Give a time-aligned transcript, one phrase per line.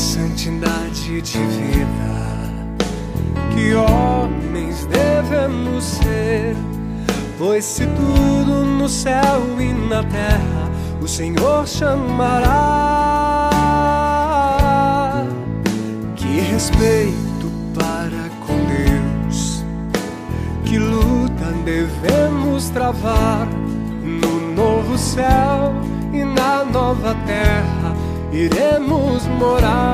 [0.00, 2.10] santidade de vida.
[3.54, 6.56] Que homens devemos ser,
[7.38, 10.70] pois se tudo no céu e na terra
[11.02, 12.48] o Senhor chamará.
[16.16, 19.62] Que respeito para com Deus,
[20.64, 23.46] que luta devemos travar
[24.02, 25.74] no novo céu
[26.12, 27.89] e na nova terra
[28.32, 29.90] iremos morar.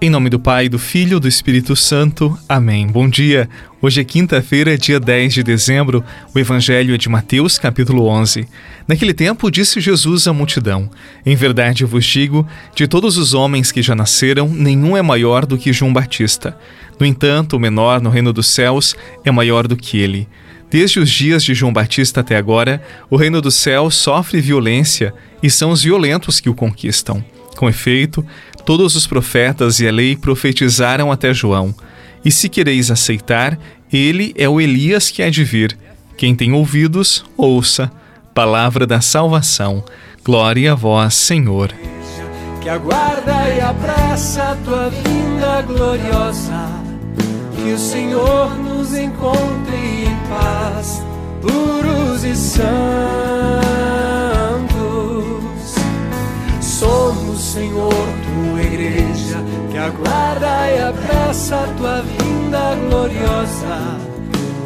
[0.00, 2.38] Em nome do Pai, do Filho e do Espírito Santo.
[2.48, 2.86] Amém.
[2.86, 3.48] Bom dia.
[3.80, 6.04] Hoje é quinta-feira, dia 10 de dezembro.
[6.34, 8.46] O Evangelho é de Mateus, capítulo 11.
[8.86, 10.90] Naquele tempo, disse Jesus à multidão:
[11.24, 15.56] Em verdade vos digo, de todos os homens que já nasceram, nenhum é maior do
[15.56, 16.58] que João Batista.
[16.98, 18.94] No entanto, o menor no reino dos céus
[19.24, 20.28] é maior do que ele.
[20.74, 25.48] Desde os dias de João Batista até agora, o reino do céu sofre violência e
[25.48, 27.24] são os violentos que o conquistam.
[27.56, 28.26] Com efeito,
[28.66, 31.72] todos os profetas e a lei profetizaram até João.
[32.24, 33.56] E se quereis aceitar,
[33.92, 35.78] ele é o Elias que há de vir.
[36.16, 37.88] Quem tem ouvidos, ouça.
[38.34, 39.84] Palavra da salvação.
[40.24, 41.72] Glória a vós, Senhor.
[42.60, 46.93] Que aguarda e apressa a tua vinda gloriosa
[47.64, 51.02] que o Senhor nos encontre em paz,
[51.40, 52.64] puros e santos.
[56.60, 59.38] Somos, Senhor, tua igreja,
[59.70, 63.98] que aguarda e apressa a tua vinda gloriosa.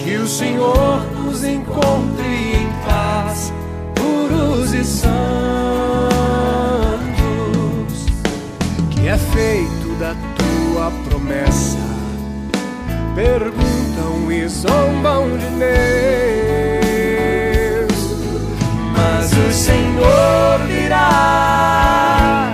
[0.01, 3.53] Que o Senhor nos encontre em paz,
[3.95, 5.09] puros e santos.
[8.91, 11.98] Que é feito da tua promessa
[13.19, 15.75] perguntam e zombam de Deus.
[18.97, 22.53] Mas o Senhor virá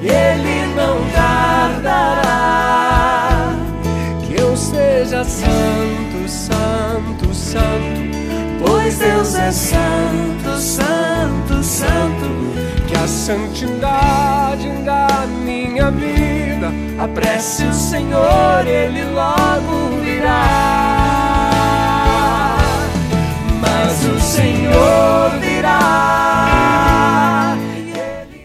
[0.00, 2.32] e Ele não tardará.
[4.26, 8.10] Que eu seja santo, santo, santo,
[8.66, 12.42] pois Deus é santo, santo, santo.
[12.88, 16.31] Que a santidade da minha vida
[16.98, 20.46] apresse o Senhor, Ele logo virá.
[23.60, 26.31] Mas o Senhor virá.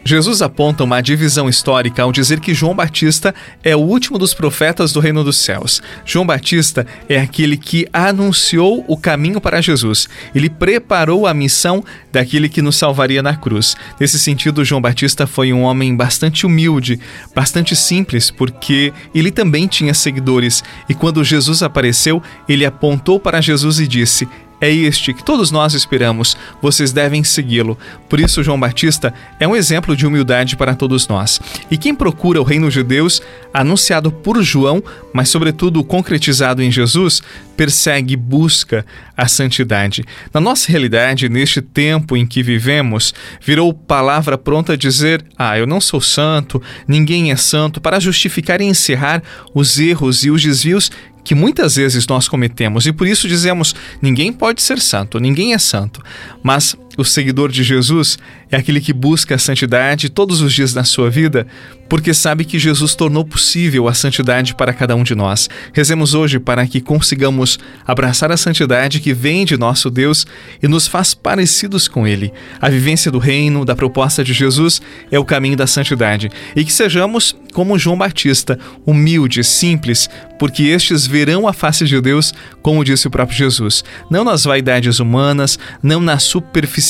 [0.07, 4.93] Jesus aponta uma divisão histórica ao dizer que João Batista é o último dos profetas
[4.93, 5.81] do reino dos céus.
[6.05, 10.07] João Batista é aquele que anunciou o caminho para Jesus.
[10.33, 13.75] Ele preparou a missão daquele que nos salvaria na cruz.
[13.99, 17.01] Nesse sentido, João Batista foi um homem bastante humilde,
[17.35, 20.63] bastante simples, porque ele também tinha seguidores.
[20.87, 24.25] E quando Jesus apareceu, ele apontou para Jesus e disse:
[24.59, 26.35] é este que todos nós esperamos.
[26.61, 27.77] Vocês devem segui-lo.
[28.09, 31.39] Por isso, João Batista é um exemplo de humildade para todos nós.
[31.69, 33.21] E quem procura o reino de Deus,
[33.53, 37.21] anunciado por João, mas sobretudo concretizado em Jesus,
[37.55, 38.85] persegue e busca
[39.15, 40.03] a santidade.
[40.33, 45.65] Na nossa realidade, neste tempo em que vivemos, virou palavra pronta a dizer: Ah, eu
[45.65, 49.23] não sou santo, ninguém é santo, para justificar e encerrar
[49.53, 50.91] os erros e os desvios
[51.27, 55.57] que muitas vezes nós cometemos e por isso dizemos: ninguém pode ser santo, ninguém é
[55.57, 56.01] santo.
[56.41, 58.17] Mas o seguidor de Jesus
[58.51, 61.45] é aquele que busca a santidade todos os dias da sua vida,
[61.87, 65.47] porque sabe que Jesus tornou possível a santidade para cada um de nós.
[65.71, 70.25] Rezemos hoje para que consigamos abraçar a santidade que vem de nosso Deus
[70.61, 72.33] e nos faz parecidos com Ele.
[72.59, 74.81] A vivência do reino, da proposta de Jesus,
[75.11, 76.29] é o caminho da santidade.
[76.55, 80.09] E que sejamos como João Batista, humildes, simples,
[80.39, 83.83] porque estes verão a face de Deus, como disse o próprio Jesus.
[84.09, 86.86] Não nas vaidades humanas, não na superficialidade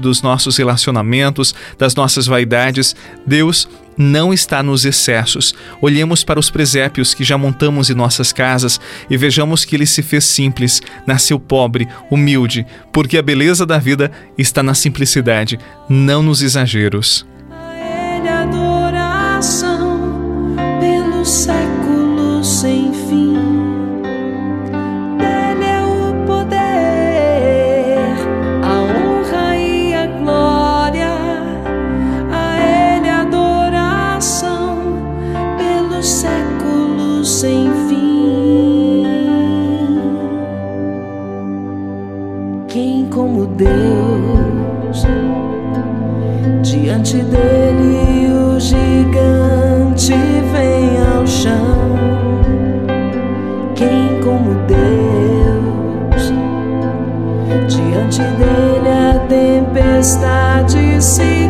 [0.00, 2.94] dos nossos relacionamentos, das nossas vaidades.
[3.26, 5.54] Deus não está nos excessos.
[5.80, 8.80] Olhemos para os presépios que já montamos em nossas casas
[9.10, 14.10] e vejamos que ele se fez simples, nasceu pobre, humilde, porque a beleza da vida
[14.38, 15.58] está na simplicidade,
[15.88, 17.26] não nos exageros.
[17.50, 20.00] A ele adoração
[20.80, 21.89] pelo século
[47.10, 50.12] Diante dele o gigante
[50.52, 51.98] vem ao chão.
[53.74, 56.32] Quem como Deus?
[57.66, 61.49] Diante dele a tempestade se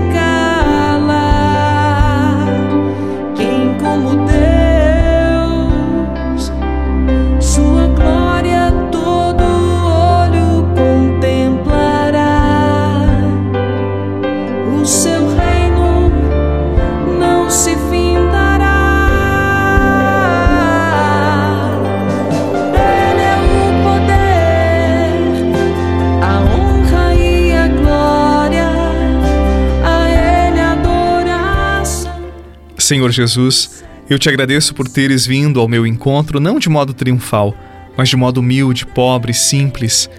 [32.91, 37.55] Senhor Jesus, eu te agradeço por teres vindo ao meu encontro não de modo triunfal,
[37.97, 40.11] mas de modo humilde, pobre, simples.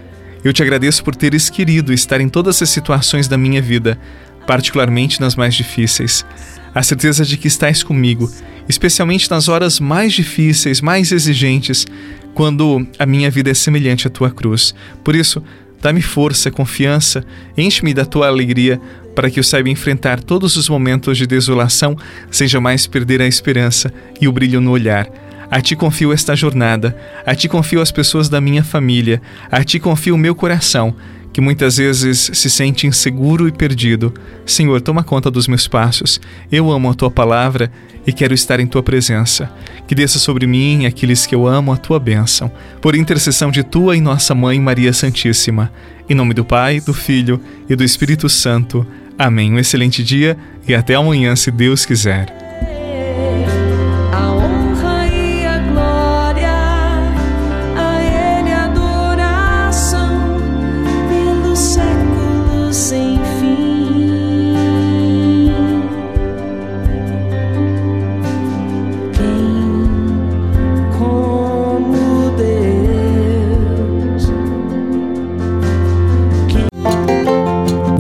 [0.41, 4.00] Eu te agradeço por teres querido estar em todas as situações da minha vida,
[4.47, 6.25] particularmente nas mais difíceis.
[6.73, 8.31] A certeza de que estás comigo,
[8.69, 11.85] especialmente nas horas mais difíceis, mais exigentes,
[12.33, 14.73] quando a minha vida é semelhante à tua cruz.
[15.03, 15.44] Por isso,
[15.81, 17.25] dá-me força, confiança,
[17.57, 18.80] enche-me da tua alegria,
[19.16, 21.98] para que eu saiba enfrentar todos os momentos de desolação,
[22.30, 25.07] sem jamais perder a esperança e o brilho no olhar.
[25.50, 26.95] A ti confio esta jornada,
[27.25, 30.95] a ti confio as pessoas da minha família, a ti confio o meu coração
[31.33, 34.13] que muitas vezes se sente inseguro e perdido.
[34.45, 36.19] Senhor, toma conta dos meus passos.
[36.51, 37.72] Eu amo a tua palavra
[38.06, 39.51] e quero estar em tua presença.
[39.88, 42.51] Que desça sobre mim e aqueles que eu amo a tua bênção.
[42.81, 45.72] Por intercessão de tua e nossa mãe Maria Santíssima.
[46.10, 47.39] Em nome do Pai, do Filho
[47.69, 48.86] e do Espírito Santo.
[49.18, 49.54] Amém.
[49.54, 50.38] Um excelente dia
[50.68, 52.50] e até amanhã, se Deus quiser.